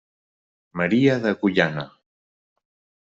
[0.81, 1.85] Maria d'Agullana.